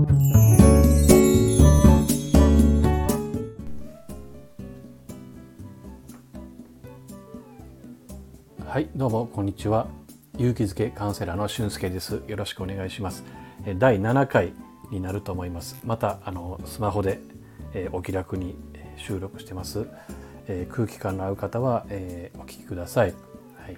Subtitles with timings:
[0.00, 0.06] は
[8.80, 9.88] いどうもこんにちは。
[10.38, 12.22] 勇気づけカウンセラーの俊介です。
[12.28, 13.24] よろしくお願いします。
[13.76, 14.54] 第7回
[14.90, 15.78] になると思います。
[15.84, 17.20] またあのスマホで、
[17.74, 18.56] えー、お気楽に
[18.96, 19.86] 収録してます、
[20.48, 23.14] えー、空気感の合う方は、えー、お聞きください。
[23.58, 23.76] はい。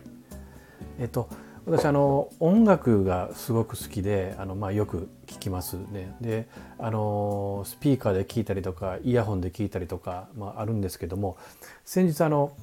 [1.00, 1.28] えっ、と
[1.64, 6.16] 私あの音楽がすごく好きであの、まあ、よく聞きますね。
[6.20, 11.36] であのスピーカーで聞いたりとかイヤホンで聞いたりとか、まあ、あるんですけども
[11.84, 12.56] 先日あの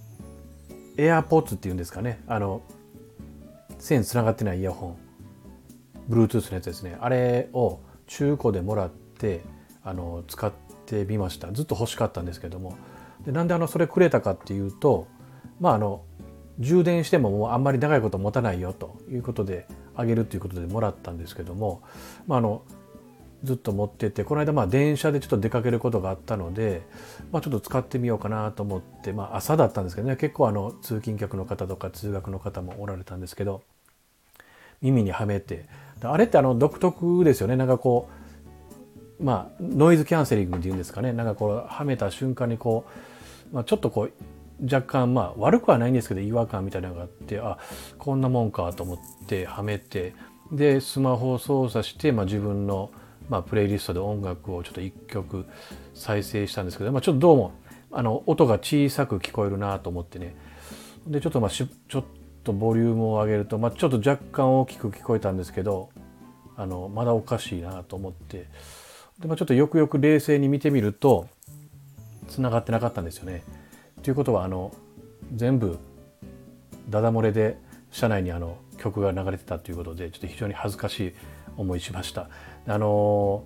[0.97, 2.21] AirPods っていうんですかね。
[2.27, 2.61] あの
[3.77, 4.97] 線つながってないイヤホン。
[6.09, 6.97] Bluetooth のやつですね。
[6.99, 9.41] あれを中古でもらって
[9.83, 10.51] あの使っ
[10.85, 11.49] てみました。
[11.53, 12.75] ずっと欲しかったんですけども。
[13.25, 15.07] でなんであのそれくれたかっていうと
[15.59, 16.03] まああの
[16.59, 21.81] 充電してももうあんまり長いこと持たないよということであげるということでもらったんですけども、
[22.27, 22.63] まあ、あの
[23.43, 26.81] ずっと持っててこの間まあ電車でちょっと出かけることがあったので、
[27.31, 33.61] まあ、ちょっと使ってみようかなと思って、まあ、朝だったんですけどね結構あの通勤客の方とか通学の方もおられたんですけど
[34.81, 35.65] 耳にはめて。
[36.01, 37.55] あれってあの独特ですよね。
[37.55, 38.09] なんかこ
[39.19, 41.11] うまあノイズキャンセリングっていうんですかね。
[41.11, 42.85] なんかこうはめた瞬間にこ
[43.51, 44.11] う、まあ、ちょっとこう
[44.63, 47.57] 若干まあ悪くはないんですけど違和感みたいなのがあってあ
[47.97, 50.13] こんなもんかと思ってはめて
[50.51, 52.91] でスマホを操作して、まあ、自分の、
[53.29, 55.45] まあ、プレイリストで音楽をちょっと1曲
[55.93, 57.53] 再生したんですけど、まあ、ちょっとどうも
[57.91, 60.35] あの音が小さく聞こえるなと思ってね
[61.07, 62.03] でちょっとまあしちょっ
[62.43, 65.89] とボリュームを上げると、まあ、ちょっと若干大きく聞こえたんですけど
[66.55, 68.47] あのまだおかしいなと思って
[69.19, 71.27] で、まあ、ちょっとよくよく冷静に見てみると
[72.27, 73.43] 繋がってなかったんですよね。
[74.03, 74.71] ということはあの
[75.35, 75.77] 全部
[76.89, 77.57] ダダ漏れで
[77.91, 81.13] 車内にあの曲が流れてたということでちょっと非常に恥ずかしい
[81.57, 82.29] 思いしました。
[82.67, 83.43] あの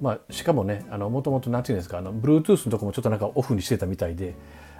[0.00, 4.34] まあ、しかもねあのもともと何て言うんですかあの Bluetooth のとこもちょっとなんかオフにしてたみたいで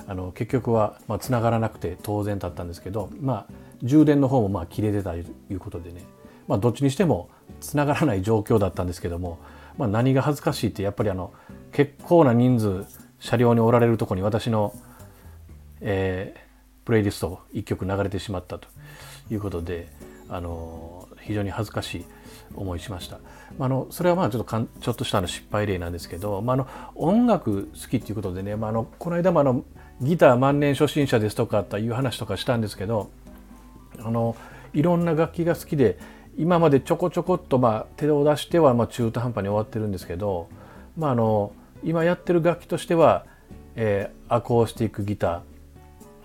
[0.06, 3.52] あの結局はまあ繋がらなくて当然だったんですけど、まあ、
[3.82, 6.02] 充電の方もまあ切れてたということでね、
[6.48, 7.30] まあ、どっちにしても
[7.60, 9.38] 繋がらない状況だったんですけども、
[9.76, 11.32] まあ、何が恥ずかしいってやっぱりあの
[11.72, 12.84] 結構な人数
[13.18, 14.74] 車両におられるとこに私の
[15.80, 18.68] えー、プレイリスト1曲流れてしまったと
[19.30, 19.88] いうことで、
[20.28, 22.04] あの非常に恥ずかしい
[22.54, 23.18] 思いしました。
[23.58, 29.64] まあ、のそれはまあちょっとかんちょっとしたの失敗例なんですけど、まあ、あの音楽好きっていうことでね、ま、あのこの間もあの
[30.00, 33.10] ギター万年初心者ですとかという話とかしたんですけど
[33.98, 34.36] あの
[34.74, 35.98] いろんな楽器が好きで
[36.36, 40.48] 今までちょこちょこっとまあ手を出してはまあ中途半端に終わってるんですけど、
[40.98, 43.24] まあ、あの今やってる楽器としては、
[43.74, 45.55] えー、アコースティックギター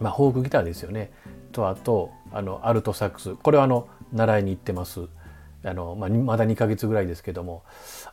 [0.02, 1.12] まあ、フォークギターですよね。
[1.52, 3.36] とあとあのアルトサックス。
[3.36, 5.08] これはあの習いに行ってます。
[5.64, 7.64] あの、まあ、まだ2ヶ月ぐらいですけども。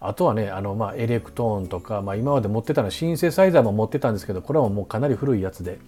[0.01, 5.79] あとはねあの、まあ、エレクトーンとか、まあ、今まで持ってたのはシンセサイザーも持ってたんですけどこれはもうかなり古いやつで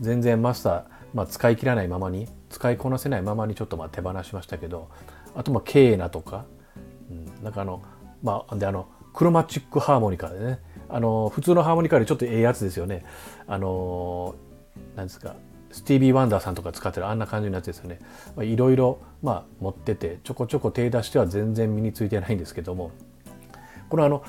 [0.00, 4.88] 全然マスター、まあ、使い切らないままに使いこなせないままにちょっとまあ手放しましたけど
[5.34, 6.46] あとまあケーナとか、
[7.10, 7.82] うん、なんかあの
[8.22, 10.60] まあであのクロマチックハーモニカでね。
[10.92, 13.04] あの普通のハーモニカよりちょっとええやつですよね。
[13.46, 14.34] あの
[14.96, 15.36] なんですか
[15.72, 18.00] スティービー・ワンダーさんとか使ってるあんな感じのやつですよね。
[18.40, 22.90] いろいろ、ま、持っててちょこちょこ手出しては全然身についてないんですけども
[23.88, 24.24] このあの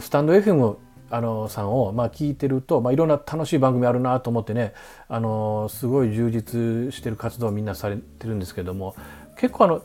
[0.00, 0.76] スタンド FM
[1.10, 4.72] あのさんをまあ聞いてると、まあ、いろんな楽しい番組あるなと思ってね
[5.08, 8.94] あのすごい充実してる活動をみんなされてるんですけども
[9.36, 9.82] 結構あの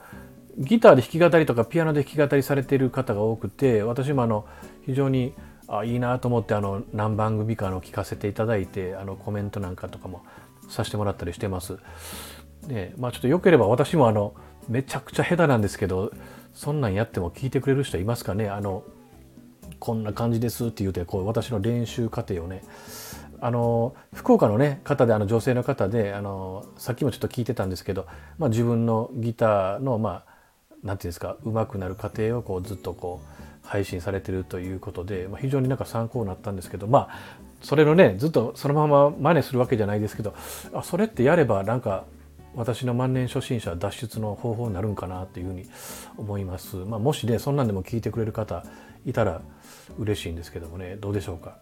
[0.57, 4.45] ギターで弾き語りとかピアノで弾き語りされてる方が多くて私もあの
[4.85, 5.33] 非常に
[5.67, 10.23] あいいなと思ってあの何番組かの聞かせていただいてあのコメントなんかとかも
[10.69, 11.77] させてもらったりしてます。
[12.67, 14.33] でまあちょっとよければ私もあの
[14.67, 16.11] めちゃくちゃ下手なんですけど
[16.53, 18.49] そんなんやっても聞いてくれる人いますかね？
[18.49, 18.83] あの
[19.79, 22.63] こんな感じですって言うてこう私の練習過程をね
[23.41, 30.35] あの福岡のね方であの女性の方であのさっきもちょっと聞いてたんですけど、まあ、自分のギターのまあ
[30.81, 37.09] 何て言うんですか上手くなる過程をこうずっとこう配信されてるということで、まあ、非常になんか参考になったんですけどまあ
[37.61, 40.33] それのねずっとそのまま真似するわけじゃないですけど
[40.73, 42.05] あそれってやればなんか
[42.55, 45.65] 私の万年初心者脱出の方法になるんかなというふうに
[46.15, 46.77] 思います。
[46.77, 48.63] まあ、もしねそんなんでも聞いてくれる方
[49.05, 49.41] いたら
[49.97, 51.57] 嬉しいんですけどもねどうでしょうか？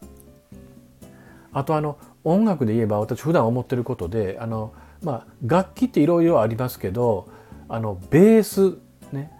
[1.51, 7.29] あとあの音楽で言えば私普段思ってることであの、まあ、楽器っていろいろありますけど
[7.69, 8.77] あのベース
[9.11, 9.31] ね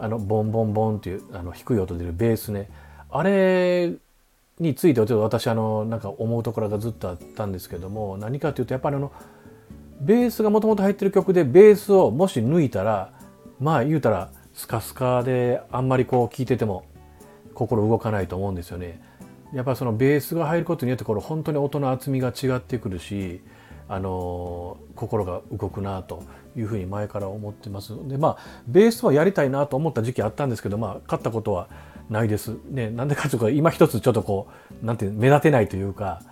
[0.00, 2.68] あのボンボンボンっていうあの低い音出るベースね
[3.10, 3.92] あれ
[4.58, 9.12] についてはちょっと私あのなんか思うところがずっとあったんですけども何かというとやっぱりあの
[10.00, 13.12] ベースがもともと入ってる曲でベースをもし抜いたら
[13.58, 16.84] まあ言うたらスカスカであんまりこう聴いてても
[17.54, 19.02] 心動かないと思うんですよね。
[19.52, 23.40] やっぱそのベースが入ることによってこれ本当に音の厚みが違ってくるし
[23.92, 26.22] あの心が動くなと
[26.56, 31.68] いうふうに前から思ってますのでまあベースはやりたいなと思った時期あったんですけどまあ勝ったことは
[32.08, 32.56] ないです。
[32.70, 34.48] ね、なんでかというと今一つちょっとこ
[34.82, 36.22] うなんていう目立てないというか、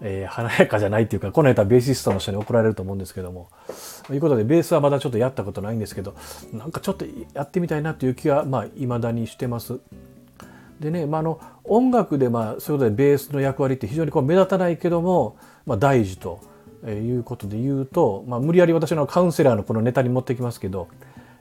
[0.00, 3.48] えー、華やかじゃないっていうかこの間ベーシストの人に怒られると思うんですけども
[4.06, 6.14] ということでベースはまだちょっとやったことないんですけど
[6.52, 9.80] なんかちょっとやってみたいなという気はまあ未だにしてます。
[10.80, 15.36] でね、まあ、あの音楽でまあそういうことでベースの役割って非常にこう目立たないけども、
[15.66, 16.40] まあ、大事と
[16.88, 20.88] いうことで言うと、まあ、無理やり私のカウンセラーのこのネタに持ってきますけど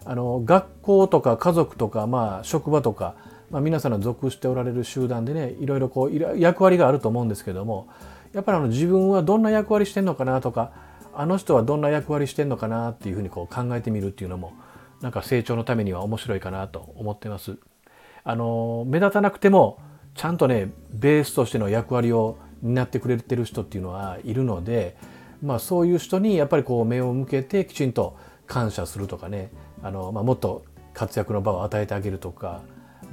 [0.05, 3.15] あの学校とか家族とか、まあ、職場とか、
[3.49, 7.87] まあ、皆さんの属しておられる集団でねいろいろこう役割があると思うんですけども
[8.33, 10.71] やっぱりあの自分はどんな役割してんのかなとか
[11.13, 14.53] あの人はどんな役割してんのかなっていうふうにこう考えてみるっていうのも
[15.01, 17.57] なんか成長のためには面白いかなと思ってます。
[18.23, 19.79] あの目立たなくても
[20.13, 24.97] ちゃんとねベースとしての役割を担ってくれてる人っていうのはいるので、
[25.41, 29.51] まあ、そういう人にやっぱりこう目を向けてきちんと感謝するとかね。
[29.81, 30.63] あの、まあ、もっと
[30.93, 32.61] 活躍の場を与えてあげるとか、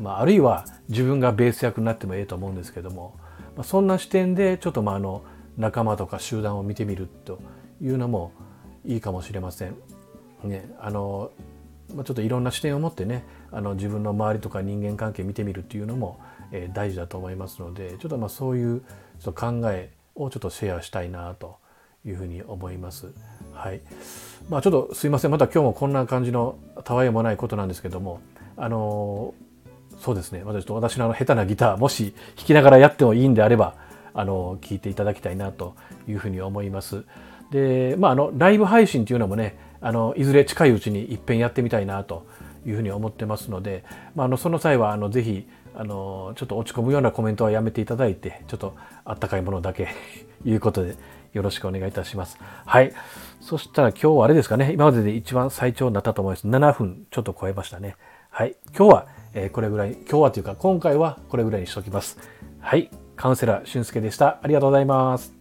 [0.00, 3.14] まあ、あるいは自分がベース役になってもええと思うんですけども、
[3.56, 5.22] まあ、そんな視点でちょっとまああの
[5.56, 7.38] 仲間とか集団を見てみると
[7.80, 8.32] いうのも
[8.84, 9.76] いいかもしれません。
[10.44, 11.30] ね、あの、
[11.88, 16.20] ちょっといろんな視点を持ってねあの自分の周りとか人間関係見てみるっていうのも、
[16.50, 18.80] えー、大事だと思いますのでちょっとまあそういう
[19.20, 21.58] ちょっと考えをちょっとシェアしたいなと
[22.06, 23.12] いうふうに思います。
[23.52, 23.80] はい。
[24.48, 28.20] まあちょっとすいませんまた今日もこんな感じのたわいもないことなんですけども
[28.56, 29.34] あの
[29.98, 33.74] そうですね私と私のあの下手なギターもし弾きながらやってもいいんであれば
[34.14, 35.74] あの聞いていただきたいなと
[36.08, 37.04] いうふうに思います。
[37.50, 42.26] でまああのライブ配信っていうのもねあのいずれ近いうちにいっぺんやってみたいなと
[42.66, 48.74] いうふうに思ってますので、まあ、あのその際はあのぜひあのちょっと落ち込むようなコメントはやめていただいてちょっと
[49.04, 49.88] あったかいものだけ
[50.44, 50.96] いうことで
[51.36, 52.38] よろしくお願いいたします。
[52.64, 52.92] はい。
[53.40, 56.48] そしたら今日はあれですかね、今までで一番最長になったと思います。
[56.48, 57.96] 7分ちょっと超えましたね。
[58.30, 58.56] はい。
[58.76, 62.18] 今日は、えこれぐらい、今日はというか今回はこれぐらいにしときます。
[62.60, 62.90] はい。
[63.16, 64.38] カウンセラー俊介でした。
[64.42, 65.35] ありがとうございます。